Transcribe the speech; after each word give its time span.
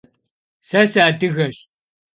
Se 0.69 0.79
sıadıgeş. 0.91 1.57